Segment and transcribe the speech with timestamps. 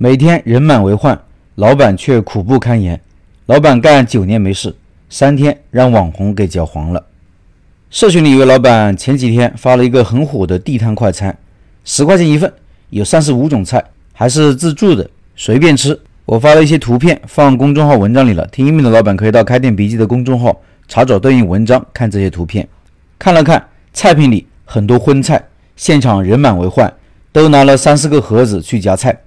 [0.00, 1.20] 每天人满为患，
[1.56, 3.00] 老板却苦不堪言。
[3.46, 4.72] 老板干九年没事，
[5.10, 7.04] 三天让网红给搅黄了。
[7.90, 11.36] 社群里一位老板前几天发了一个很火的地摊快餐，
[11.84, 12.52] 十块钱一份，
[12.90, 15.98] 有三十五种菜，还是自助的，随便吃。
[16.26, 20.56] 我发了一些图片放公众号文章里了，听音频的老板可以到开店笔记的公众号
[20.86, 22.68] 查找对应文章看这些图片。
[23.18, 25.44] 看了看菜品里很多荤菜，
[25.74, 26.94] 现场人满为患，
[27.32, 29.18] 都拿了三四个盒子去夹菜。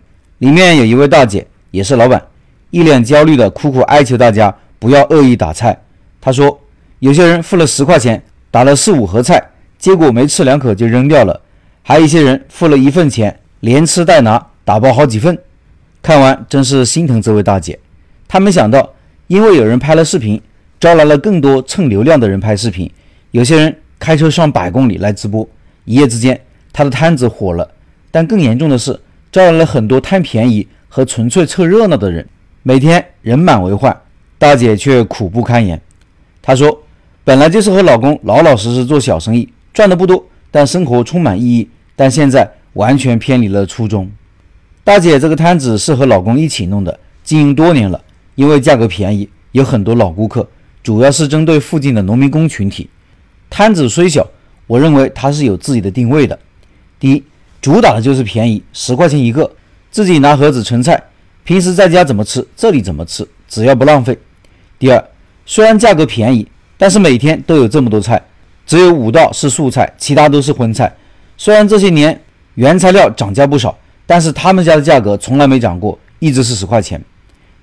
[0.41, 2.19] 里面有一位大姐，也是老板，
[2.71, 5.79] 一脸焦虑的苦苦哀求大家不要恶意打菜。
[6.19, 6.59] 她说，
[6.97, 8.21] 有些人付了十块钱。
[8.49, 9.41] 打了四五盒菜，
[9.77, 11.33] 结果没吃两口就扔掉了；
[11.83, 15.37] 还有一些人付了一份钱，连吃带拿，打包好几份。
[16.01, 17.79] 看完真是心疼这位大姐。
[18.27, 18.91] 她没想到，
[19.27, 20.41] 因为有人拍了视频，
[20.81, 22.91] 招来了更多蹭流量的人拍视频。
[23.29, 25.47] 有些人开车上百公里来直播，
[25.85, 26.37] 一夜之间，
[26.73, 27.71] 她的摊子火了。
[28.11, 28.99] 但更严重的是，
[29.31, 32.27] 招来了很多贪便宜和纯粹凑热闹的人，
[32.63, 33.95] 每天人满为患，
[34.37, 35.81] 大姐却苦不堪言。
[36.41, 36.83] 她说。
[37.23, 41.69] 本来就是和老公老老实实做小生意，赚的不多，但生活充满意义。
[41.95, 44.09] 但现在完全偏离了初衷。
[44.83, 48.03] 大姐这个摊子是和老公一起弄的，经营多年了，
[48.33, 50.49] 因为价格便宜，有很多老顾客，
[50.81, 52.89] 主要是针对附近的农民工群体。
[53.51, 54.27] 摊子虽小，
[54.65, 56.37] 我认为它是有自己的定位的。
[56.99, 57.23] 第一，
[57.61, 59.49] 主打的就是便宜，十块钱一个，
[59.91, 61.01] 自己拿盒子盛菜，
[61.43, 64.17] 平时在家怎么吃，这里怎么吃，只要不浪费。
[64.77, 65.03] 第二，
[65.45, 66.47] 虽然价格便宜。
[66.77, 68.19] 但是每天都有这么多菜，
[68.65, 70.91] 只有五道是素菜，其他都是荤菜。
[71.37, 72.19] 虽然这些年
[72.55, 76.99] 原材料涨价不少，但是他们家的价格从来没涨过，一直是十块钱。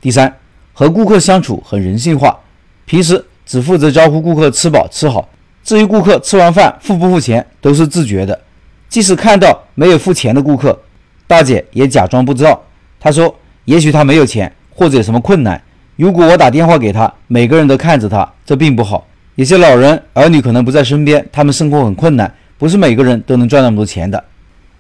[0.01, 0.33] 第三，
[0.73, 2.39] 和顾客相处很人性化，
[2.85, 5.29] 平时只负责招呼顾客吃饱吃好，
[5.65, 8.41] 至于顾客吃完饭付不付钱都是自觉的。
[8.89, 10.79] 即使看到没有付钱的顾客，
[11.27, 12.63] 大姐也假装不知道。
[12.99, 13.35] 她说
[13.67, 15.61] ：“也许他没有钱，或者有什么困难。”
[15.97, 19.07] 如果我打电话给他，每个人都看着他，这并不好。
[19.35, 24.23] 有些老人儿女可能不在身边，他们生活很困难，不是每个人都能赚那么多钱的。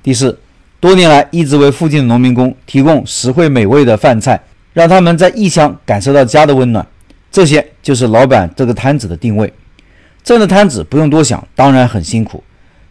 [0.02, 0.38] 第四，
[0.80, 4.40] 多年来一直为附近的农民工提供实惠美味的饭菜，
[4.72, 6.86] 让他们在异乡感受到家的温暖。
[7.30, 9.52] 这些就是老板这个摊子的定位。
[10.22, 12.42] 这样的摊子不用多想，当然很辛苦。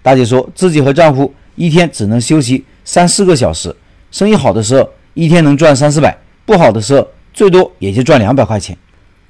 [0.07, 3.75] 大姐说自己和丈夫一天只能休息三四个小时，
[4.09, 7.05] 生意好的时候一天能赚三四百，不好的时候。
[7.33, 8.77] 最多也就赚两百块钱。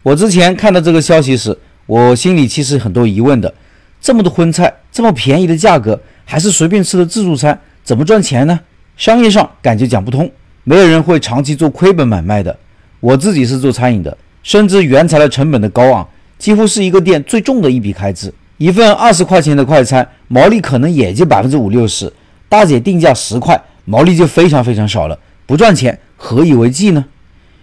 [0.04, 1.58] 我之前看到这个消息时，
[1.88, 3.52] 我心里其实很多疑问的。
[4.00, 8.60] 这么多荤菜，这么便宜的价格，还是随便吃的自助餐，怎么赚钱呢？
[8.98, 10.32] 商业上感觉讲不通。
[10.64, 12.56] 没有人会长期做亏本买卖的。
[13.00, 16.08] 我自己是做餐饮的，深知原材料成本的高昂，
[16.38, 18.32] 几乎是一个店最重的一笔开支。
[18.58, 22.12] 一份二十块钱的快餐，毛利可能也就百分之五六十。
[22.50, 27.06] 大姐定价十块，毛利就非常非常少了，不赚钱何以为继呢？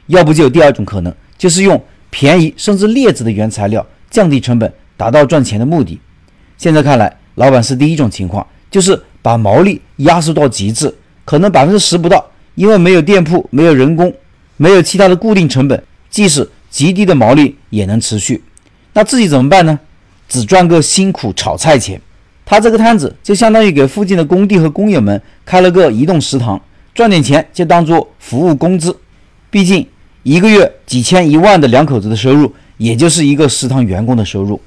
[0.06, 5.99] 要不就有第二种可能，就是用便宜甚至劣质的原材料降低成本，达到赚钱的目的。
[6.56, 10.94] 现在看来，老板是第一种情况，就是把毛利压缩到极致，
[11.25, 12.25] 可能百分之十不到，
[12.55, 14.15] 因为没有店铺、没有人工、
[14.59, 18.44] 没有其他的固定成本，即使极低的毛利也能持续。
[18.93, 19.81] 那自己怎么办呢？
[20.28, 22.00] 只赚个辛苦炒菜钱。
[22.44, 26.60] 他这个摊子就相当于给附近的工地和工友们开了个移动食堂，
[26.94, 28.96] 赚点钱就当做服务工资。
[29.50, 29.86] 毕竟。
[30.26, 34.58] 一个月几千一万的两口子的收入，也就是一个食堂员工的收入，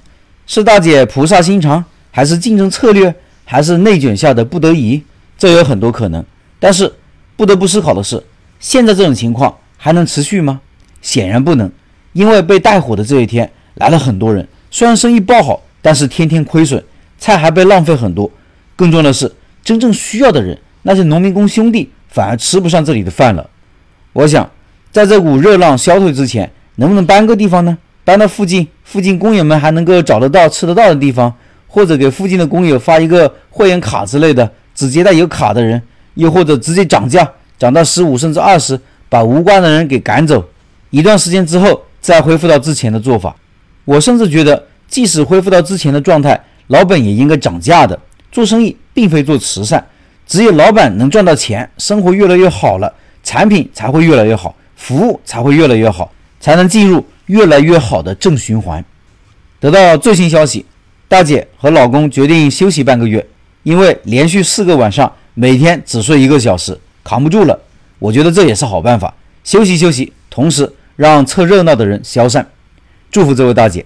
[0.46, 3.12] 是大姐菩萨心肠，还是竞争策略，
[3.44, 5.02] 还是内卷下的不得已？
[5.36, 6.24] 这有很多可能。
[6.60, 6.94] 但是
[7.36, 8.24] 不得不思考的是，
[8.60, 10.62] 现在这种情况还能持续吗？
[11.02, 11.72] 显然不能，
[12.14, 16.84] 因为被带火的这一天来了很多人，虽然生意爆好，但是天天亏损，
[17.18, 18.30] 菜还被浪费很多。
[18.76, 19.32] 更重要的是，
[19.64, 23.50] 真正需要的人，那些农民工兄弟反而吃不上这里的饭了。
[24.14, 24.50] 我想。
[24.90, 27.78] 在这股热浪消退之前，能不能搬个地方呢？
[28.04, 31.32] 搬到附近，附近工友们还能够找得到、吃得到的地方，
[31.68, 35.80] 或者给附近的工友发一个会员卡之类的，只接待有卡的人，
[36.16, 37.30] 又或者直接涨价，
[37.60, 40.44] 涨到十五甚至二十，把无关的人给赶走。
[40.90, 43.36] 一段时间之后再恢复到之前的做法。
[43.88, 46.38] 我甚至觉得，即使恢复到之前的状态，
[46.68, 47.98] 老板也应该涨价的。
[48.34, 49.82] 做生意并非做慈善，
[50.28, 52.94] 只有老板能赚到钱，生活越来越好了，
[53.24, 54.54] 产品才会越来越好。
[54.76, 56.12] 服务才会越来越好，
[56.42, 58.84] 才能进入越来越好的正循环。
[59.62, 60.66] 得到最新消息，
[61.08, 63.26] 大姐和老公决定休息半个月，
[63.64, 67.58] 因为连续四个晚上每天只睡一个小时，扛不住了。
[68.00, 69.14] 我觉得这也是好办法，
[69.46, 72.46] 休息休息，同时让凑热闹的人消散。
[73.12, 73.86] 祝福这位大姐。